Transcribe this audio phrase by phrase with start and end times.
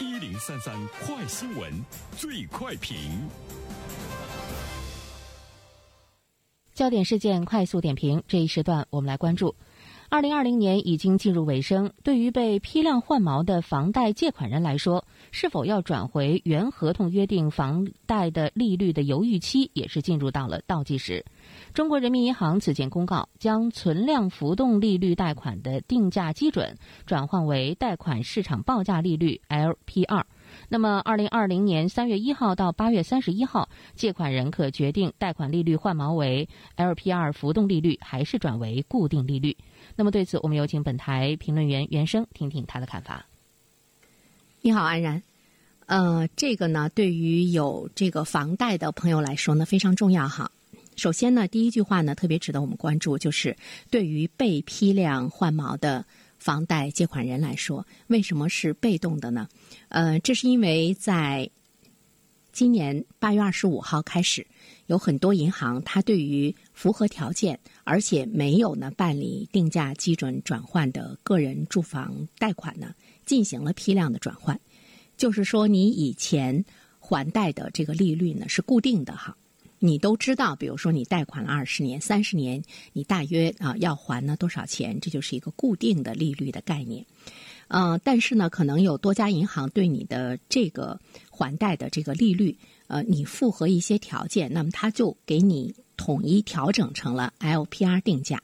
[0.00, 0.74] 一零三三
[1.04, 1.70] 快新闻，
[2.16, 3.28] 最快评。
[6.72, 9.54] 焦点事件快速点评，这一时段我们来关注。
[10.10, 21.24] 二零二零年已经进入尾声，对于被批量换毛的房贷借款人来说，是否要转回原合同约定房贷的利率的犹豫期，也是进入到了倒计时。
[21.72, 30.24] 中国人民银行此前公告，将存量浮动利率贷款的定价基准转换为贷款市场报价利率 LPR。
[30.72, 39.56] 那么，二零二零年三月一号到八月三十一号，借款人可决定贷款利率换毛为 LPR 浮动利率，还是转为固定利率。
[39.96, 43.26] 那么，对此，我们有请本台评论员袁生听听他的看法。
[44.60, 45.20] 你好，安然。
[45.86, 50.52] 呃，这个呢，对于有这个房贷的朋友来说呢，非常重要哈。
[50.94, 53.56] 首先呢，第一句话呢，特别值得我们关注，就是
[53.90, 56.04] 对于被批量换毛的。
[56.40, 59.46] 房贷借款人来说，为什么是被动的呢？
[59.90, 61.48] 呃，这是因为在
[62.50, 64.44] 今年八月二十五号开始，
[64.86, 72.92] 有很多银行它对于符合条件而且没有呢办理定价基准转换的个人住房贷款呢，
[73.24, 74.58] 进行了批量的转换。
[75.16, 76.64] 就是说，你以前
[76.98, 79.36] 还贷的这个利率呢是固定的哈。
[79.82, 85.00] 你都知道，比如说你贷款了二十年、三十年，你大约啊要还呢多少钱？
[85.00, 87.04] 这就是一个固定的利率的概念。
[87.68, 91.00] 呃，但是呢，可能有多家银行对你的这个
[91.30, 98.42] 还贷的这个利率，呃，你符合一些条件，那么他就给你统一调整成了 LPR 定价。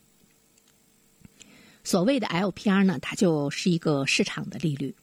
[1.84, 4.94] 所谓的 LPR 呢，它就是一个市场的利率。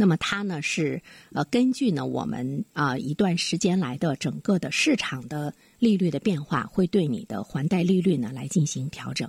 [0.00, 9.28] 那么它呢是呃根据呢我们啊一段时间来的整个的市场的利率的变化，会对你的还贷利率呢来进行调整。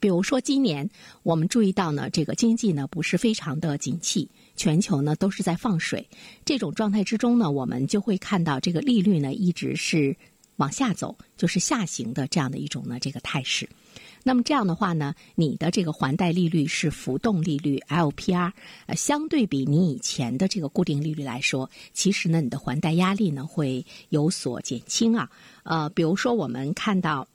[0.00, 0.90] 比如说今年
[1.22, 6.08] 我们注意到呢这个经济呢不是非常的景气，全球呢都是在放水，
[6.44, 10.16] 这种状态之中呢，我们就会看到这个利率呢一直是
[10.56, 13.68] 往下走，就是下行的这样的一种呢这个态势。
[14.28, 18.52] 那么这样的话呢，你的这个还贷利率是浮动利率 LPR，
[18.84, 25.30] 呃，相对比你以前的这个固定利率来说，其实呢，你的还贷压力呢会有所减轻啊。
[25.62, 27.26] 呃，比如说我们看到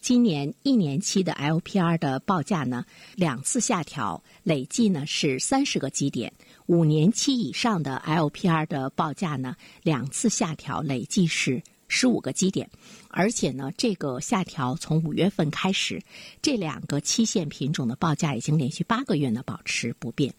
[0.00, 2.82] 今年一年期的 LPR 的报价呢
[3.14, 6.32] 两次下调，累计呢是三十个基点；
[6.64, 11.62] 五年期以上的 LPR 的报价呢两次下调，累计是。
[11.88, 12.68] 十五个基点，
[13.08, 16.00] 而且呢，这个下调从五月份开始，
[16.40, 20.32] 这两个期限品种的报价已经连续八个月呢保持不变。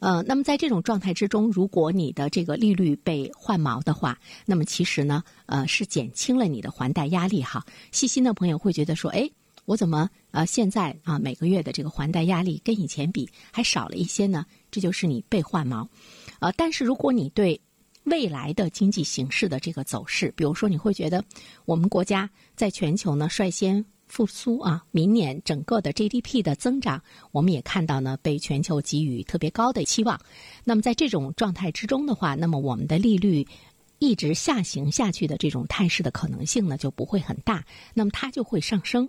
[0.00, 7.64] 呃，那么在这种状态之中，如果你的这个利率被换毛的话，那么其实呢，呃，是减轻了你的还贷压力哈。
[7.92, 9.30] 细心的朋友会觉得说，哎，
[9.64, 14.44] 我怎么呃现在啊每个月的这个还贷压力跟以前比还少了一些呢？
[14.72, 15.88] 这就是你被换毛。
[16.40, 17.60] 呃，但是如果你对
[18.04, 21.24] 未来的经济形势的这个走势，比如说，你会觉得
[21.64, 30.20] 我们国家在全球呢率先复苏啊，明年整个的 GDP 的增长，我们也看到呢被全球给予特别高的期望。
[30.64, 33.46] 那么在这种状态之中的话，那么我们的利率
[33.98, 37.64] 一直下行下去的这种态势的可能性呢就不会很大，
[37.94, 39.08] 那么它就会上升。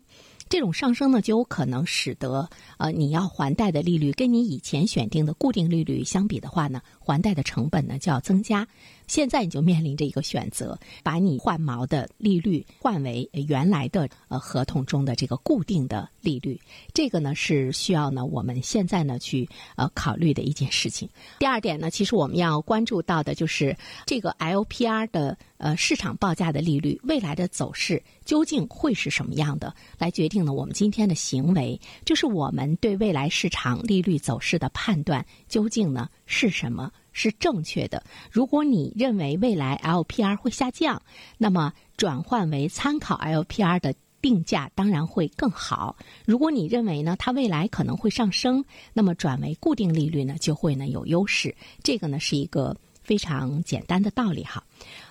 [0.53, 2.47] 这种上升呢，就有可能使得
[2.78, 8.68] 呃你要还贷的利率跟你以前选定的固定利率相比的话呢，还贷的成本呢就要增加。
[9.08, 16.59] 现在你就面临着一个选择，把你换毛的利率换为原来的呃合同中的这个固定的利率，
[16.94, 21.09] 这个呢是需要呢我们现在呢去呃考虑的一件事情。
[21.40, 23.75] 第二点呢，其实我们要关注到的就是
[24.06, 36.91] 这个 LPR 的呃市场报价的利率未来的走势究竟会是什么样的，来决定了我们今天的行为，就是我们对未来市场利率走势的判断究竟呢是什么。
[37.13, 38.03] 是正确的。
[38.29, 41.01] 如果你认为未来 LPR 会下降，
[41.38, 45.96] 那么转换为参考 LPR 的定价当然会更好。
[46.25, 51.55] 如果你认为呢，它未来可能会上升，那么转为固定利率呢就会呢有优势。
[51.82, 54.64] 这个呢是一个非常简单的道理哈。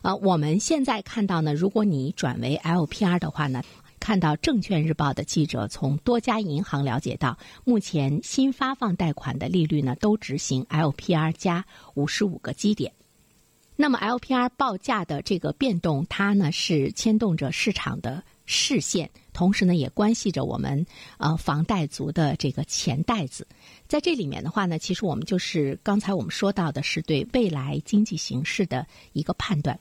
[0.03, 3.63] 呃，我们现在看到呢，如果你转为 LPR 的话呢。
[4.03, 11.65] 看到证券日报的记者从多家银行了解到，目前新发放贷款的利率呢都执行 LPR 加
[11.95, 12.93] 五十五个基点。
[13.77, 18.25] 那么 LPR 报价的这个变动，它呢是牵动着市场的。
[18.53, 23.47] 视线，同时呢，也关系着我们呃房贷族的这个钱袋子。
[23.89, 29.79] 在这里面的话呢，其实我们就是刚才我们说到的是对未来经济形势的一个判断。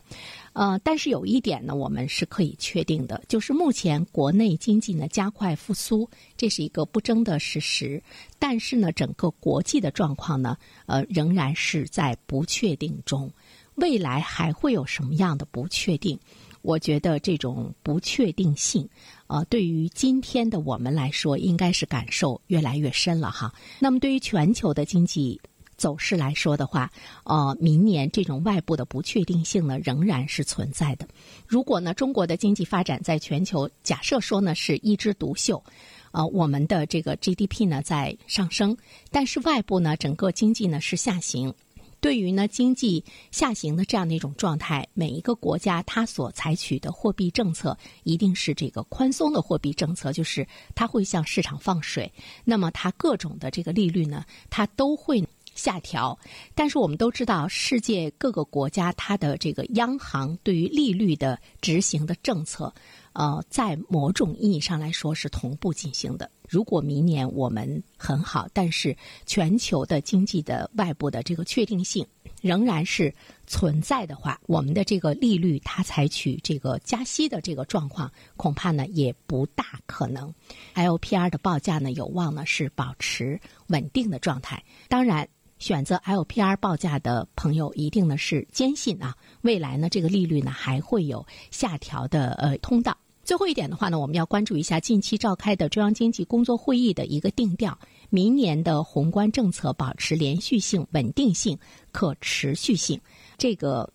[0.53, 8.01] 呃，但是有一点呢，我们是可以确定的，就是目前国内经济呢加快复苏，这是一个不争的事实。
[8.39, 13.31] 但是呢，整个国际的状况呢，呃，仍然是在不确定中。
[13.75, 16.19] 未来还会有什么样的不确定？
[16.61, 18.87] 我觉得这种不确定性，
[19.27, 23.53] 呃，对于今天的我们来说，应该是感受越来越深了哈。
[23.79, 25.39] 那么，对于全球的经济
[25.75, 26.91] 走势来说的话，
[27.23, 31.07] 呃，明年这种外部的不确定性呢，仍然是存在的。
[31.47, 35.63] 如果呢，中国的经济发展在全球假设说呢是一枝独秀，
[36.11, 38.77] 呃，我们的这个 GDP 呢在上升，
[39.09, 41.51] 但是外部呢整个经济呢是下行。
[42.01, 50.45] 对于呢经济下行的这样的一种状态，每一个国家它所采取的货币政策一定是这个宽松的货币政策，就是
[50.75, 52.11] 它会向市场放水。
[52.43, 56.17] 那么它各种的这个利率呢，它都会下调。
[56.55, 62.73] 但是我们都知道，世界各个国家它的这个央行对于利率的执行的政策，
[63.13, 66.29] 呃，在某种意义上来说是同步进行的。
[66.51, 68.93] 如果明年我们很好，但是
[69.25, 72.05] 全球的经济的外部的这个确定性
[72.41, 73.13] 仍然是
[73.47, 80.29] 存在的话，我们的这个利率它采取这个加息的这个状况，恐怕呢也不大可能。
[80.75, 84.61] LPR 的报价呢有望呢是保持稳定的状态。
[84.89, 85.25] 当然，
[85.57, 92.97] 选择 LPR 报价的朋友一定呢是坚信啊，未来呢这个利率呢还会有下调的呃通道。
[93.31, 97.79] 最后一点的话呢，我们要关注一下近期召开的中央经济工作会议的一个定调。
[98.09, 101.57] 明年的宏观政策保持连续性、稳定性、
[101.93, 102.99] 可持续性。
[103.37, 103.89] 这个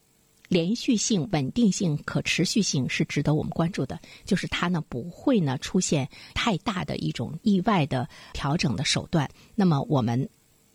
[0.49, 9.29] 连续性、稳定性、可持续性是值得我们关注的，就是它呢不会呢出现太大的一种意外的调整的手段。
[9.55, 10.27] 那么我们。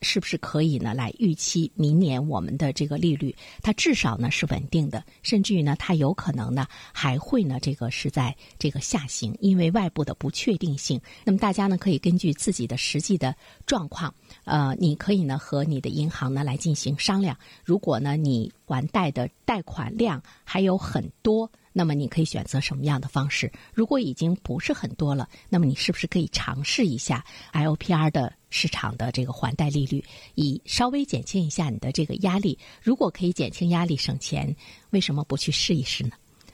[0.01, 0.93] 是不是可以呢？
[0.93, 10.99] 来预期明年我们的这个利率，它至少呢是稳定的，甚至于呢，它有可能呢还会呢这个是在这个下行，因为外部的不确定性。
[11.23, 14.13] 那么大家呢可以根据自己的实际的状况，
[14.43, 17.37] 呃，你可以呢和你的银行呢来进行商量。
[17.63, 21.51] 如果呢你还贷的贷款量还有很多。
[21.73, 23.51] 那么你可以选择什么样的方式？
[23.73, 27.23] 如果已经不是很多了，那么你是不是可以尝试一下
[27.53, 30.03] LPR 的市场的这个还贷利率，
[30.35, 32.57] 以稍微减轻一下你的这个压力？
[32.81, 34.55] 如果可以减轻压力、省钱，
[34.89, 36.11] 为什么不去试一试呢？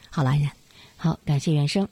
[0.09, 0.51] 好了，安然，
[0.95, 1.87] 好，感谢原生。